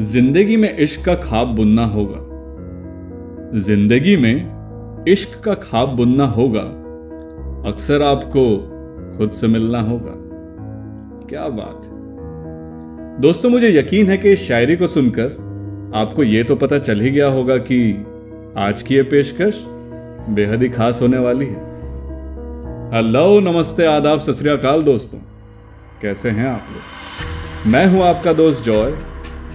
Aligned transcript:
ज़िंदगी 0.00 0.56
में 0.56 0.76
इश्क 0.76 1.04
का 1.04 1.14
खाब 1.14 1.48
बुनना 1.48 1.84
होगा। 1.84 2.18
ज़िंदगी 3.60 4.16
में 4.16 4.46
इश्क 5.08 5.44
का 5.44 5.54
खाब 5.54 5.88
बुनना 5.88 6.24
होगा। 6.24 6.60
अक्सर 7.70 8.02
आपको 8.02 8.58
खुद 9.18 9.30
से 9.30 9.46
मिलना 9.46 9.80
होगा। 9.80 10.12
क्या 11.26 11.48
बात 11.48 11.82
है। 11.84 11.92
दोस्तों, 13.20 13.50
मुझे 13.50 13.78
यकीन 13.78 14.10
है 14.10 14.16
कि 14.16 14.32
इस 14.32 14.48
शायरी 14.48 14.76
को 14.76 14.86
सुनकर 14.86 15.92
आपको 15.94 16.22
यह 16.22 16.42
तो 16.42 16.56
पता 16.56 16.78
चल 16.78 17.00
ही 17.00 17.10
गया 17.10 17.28
होगा 17.28 17.56
कि 17.56 18.06
आज 18.58 18.82
की 18.82 18.96
यह 18.96 19.02
पेशकश 19.02 19.64
बेहद 20.30 20.62
ही 20.62 20.68
खास 20.68 21.02
होने 21.02 21.18
वाली 21.18 21.46
है। 21.46 21.66
हेलो, 22.94 23.40
नमस्ते, 23.40 23.86
आदाब, 23.86 24.20
सत 24.20 24.44
दोस्तों। 24.84 25.18
कैसे 26.02 26.30
हैं 26.30 26.48
आप 26.48 26.66
लोग? 26.72 27.72
मैं 27.72 27.86
हूँ 27.86 28.02
आपका 28.02 28.32
दोस्त 28.32 28.62
जॉय। 28.62 28.92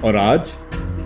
और 0.03 0.15
आज 0.15 0.47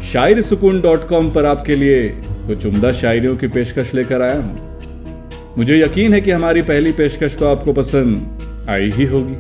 शायर 0.04 0.42
सुकून 0.42 0.80
डॉट 0.82 1.08
कॉम 1.08 1.30
पर 1.32 1.46
आपके 1.46 1.76
लिए 1.76 2.08
कुछ 2.48 2.66
उम्दा 2.66 2.92
शायरियों 2.92 3.36
की 3.38 3.48
पेशकश 3.48 3.94
लेकर 3.94 4.22
आया 4.22 4.40
हूँ। 4.42 5.56
मुझे 5.58 5.80
यकीन 5.80 6.14
है 6.14 6.22
कि 6.22 6.32
हमारी 6.32 6.62
पहली 6.62 6.92
पेशकश 6.92 7.36
तो 7.38 7.48
आपको 7.48 7.74
पसंद 7.74 8.70
आई 8.70 8.90
ही 8.92 9.06
होगी। 9.06 9.36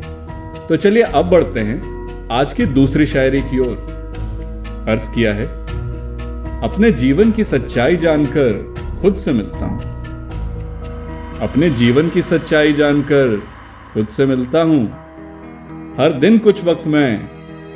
तो 0.68 0.76
चलिए 0.76 1.04
अब 1.04 1.30
बढ़ते 1.30 1.60
हैं 1.60 2.28
आज 2.32 2.54
की 2.54 2.66
दूसरी 2.66 3.06
शायरी 3.06 3.42
की 3.42 3.60
ओर। 3.60 4.86
अर्ज़ 4.90 5.10
किया 5.16 5.34
है, 5.34 5.48
अपने 6.64 6.92
जीवन 6.94 7.32
की 7.32 7.44
सच्चाई 7.44 7.98
जानकर 7.98 9.00
खुद 9.02 9.16
से 9.16 9.34
मिलता 9.34 9.66
हूँ। 9.66 9.80
अपने 11.42 11.70
जीवन 11.72 12.10
की 12.10 12.22
सच्चाई 12.24 12.74
जानकर 12.74 13.36
खुद 13.94 14.08
से 14.08 14.26
मिलता 14.26 14.62
हूँ। 14.64 14.84
हर 16.00 16.20
दिन 16.20 16.38
कुछ 16.38 16.64
वक्त 16.66 16.88
मैं 16.88 17.10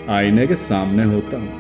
आईने 0.10 0.48
के 0.48 0.56
सामने 0.58 1.04
होता 1.06 1.38
हूँ। 1.38 1.60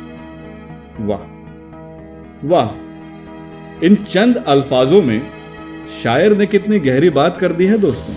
वाह। 0.99 2.47
वाह। 2.47 3.85
इन 3.85 3.95
चंद 3.95 4.37
अल्फाजों 4.37 5.01
में 5.01 5.21
शायर 6.03 6.37
ने 6.37 6.45
कितनी 6.45 6.79
गहरी 6.79 7.09
बात 7.09 7.37
कर 7.37 7.51
दी 7.51 7.65
है 7.65 7.77
दोस्तों? 7.77 8.15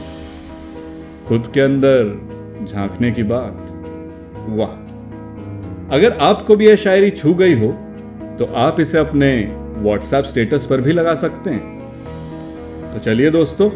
खुद 1.28 1.50
के 1.55 1.61
अंदर 1.61 2.66
झांकने 2.72 3.11
की 3.12 3.22
बात। 3.22 3.58
वाह। 4.48 4.84
अगर 5.97 6.12
आपको 6.12 6.56
भी 6.56 6.66
यह 6.66 6.77
शायरी 6.77 7.11
छू 7.11 7.34
गई 7.34 7.55
हो 7.55 7.72
तो 8.39 8.44
आप 8.44 8.81
इसे 8.81 8.98
अपने 8.98 9.56
व्हाट्सएप 9.77 10.25
स्टेटस 10.25 10.66
पर 10.66 10.81
भी 10.81 10.92
लगा 10.92 11.14
सकते 11.14 11.50
हैं। 11.50 12.92
तो 12.92 12.98
चलिए 12.98 13.31
दोस्तों, 13.31 13.70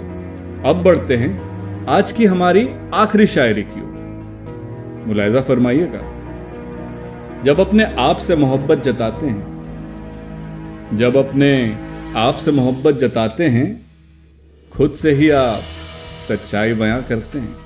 अब 0.63 0.83
बढ़ते 0.83 1.17
हैं 1.17 1.87
आज 1.87 2.13
की 2.13 2.25
हमारी 2.25 2.69
आखिरी 2.95 3.27
शायरी 3.27 3.63
की 3.63 3.81
ओर। 3.81 5.05
मुलायजा 5.07 5.41
फरमाइएगा। 5.41 6.18
जब 7.45 7.61
अपने 7.61 7.85
आप 7.85 8.19
से 8.19 8.37
मोहब्बत 8.37 8.83
जताते 8.83 9.27
हैं, 9.27 10.97
जब 10.97 11.17
अपने 11.17 11.77
आप 12.17 12.35
से 12.35 12.51
मोहब्बत 12.51 12.95
जताते 12.95 13.47
हैं, 13.47 13.87
खुद 14.73 14.93
से 14.93 15.13
ही 15.13 15.31
आप 15.31 15.61
सच्चाई 16.29 16.75
बयां 16.75 17.03
करते 17.03 17.39
हैं। 17.39 17.57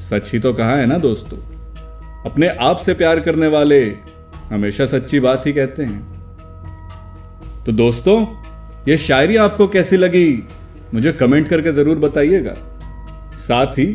सच 0.00 0.32
ही 0.32 0.38
तो 0.38 0.52
कहा 0.52 0.74
है 0.76 0.86
ना 0.86 0.98
दोस्तों? 0.98 1.38
अपने 2.30 2.48
आप 2.48 2.78
से 2.78 2.94
प्यार 2.94 3.20
करने 3.20 3.46
वाले 3.46 3.84
हमेशा 4.50 4.86
सच्ची 4.86 5.20
बात 5.20 5.46
ही 5.46 5.52
कहते 5.52 5.82
हैं। 5.82 6.02
तो 7.64 7.72
दोस्तों, 7.72 8.26
ये 8.88 8.96
शायरी 8.98 9.36
आपको 9.36 9.68
कैसी 9.68 9.96
लगी, 9.96 10.44
मुझे 10.94 11.12
कमेंट 11.12 11.48
करके 11.48 11.72
ज़रूर 11.72 11.98
बताइएगा। 11.98 12.54
साथ 13.38 13.78
ही, 13.78 13.86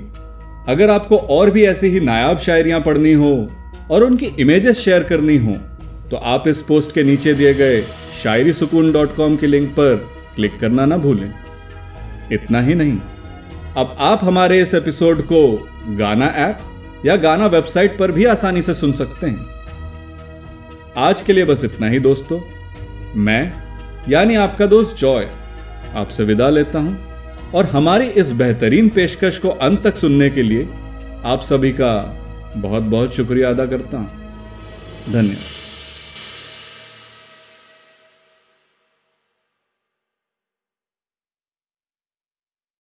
अगर 0.70 0.90
आपको 0.90 1.18
और 1.18 1.50
भी 1.50 1.66
ऐसी 1.66 1.88
ही 1.88 2.00
नायाब 2.00 2.38
शायरियाँ 2.38 2.82
पढ़नी 2.82 3.14
हो 3.14 3.48
और 3.92 4.04
उनकी 4.04 4.26
इमेजेस 4.40 4.80
शेयर 4.80 5.04
करनी 5.04 5.38
हो 5.38 5.54
तो 6.10 6.18
आप 6.18 6.48
इस 6.48 6.62
पोस्ट 6.62 6.94
के 6.94 7.04
नीचे 7.04 7.34
दिए 7.34 7.54
गए 7.54 7.82
शायरी 8.24 8.54
सुकून 8.54 8.92
डॉट 8.92 9.16
कॉम 9.16 9.36
के 9.36 9.48
लिंक 9.48 9.70
पर 9.70 9.96
क्लिक 10.36 10.60
करना 10.60 10.86
ना 10.86 10.98
भूलें। 10.98 11.32
इतना 12.32 12.62
ही 12.62 12.74
नहीं, 12.76 12.98
अब 13.78 13.96
आप 14.00 14.24
हमारे 14.24 14.62
इस 14.62 14.74
एपिसोड 14.74 15.22
को 15.22 15.42
गाना 15.98 16.26
ऐप 16.38 16.60
या 17.06 17.16
गाना 17.16 17.46
वेबसाइट 17.48 17.98
पर 17.98 18.12
भी 18.12 18.26
आसानी 18.26 18.62
से 18.62 18.74
सुन 18.74 18.94
सकते 18.94 19.28
हैं। 19.28 19.46
आज 20.98 21.22
के 21.22 21.34
लिए 21.34 21.46
बस 21.46 21.64
इतना 21.64 21.90
ही 21.90 22.00
दोस्तों। 22.00 22.40
मैं, 23.16 23.52
यानी 24.10 24.36
आपका 24.36 24.66
दोस्त 24.66 24.96
जॉय 24.98 25.30
आपसे 25.96 26.24
विदा 26.24 26.50
लेता 26.50 26.80
हूँ 26.80 27.52
और 27.56 27.66
हमारी 27.66 28.08
इस 28.20 28.32
बेहतरीन 28.32 28.90
पेशकश 28.90 29.38
को 29.38 29.50
अंत 29.50 29.84
तक 29.84 29.98
सुनने 29.98 30.30
के 30.30 30.44
लिए 30.44 30.68
आप 31.26 31.42
सभी 31.42 31.72
का 31.72 31.92
बहुत 32.58 32.84
बहुत 32.84 33.14
शुक्रिया 33.14 33.50
अदा 33.50 33.66
करता 33.66 33.98
हूँ। 33.98 34.10
धन्यवाद। 35.14 35.69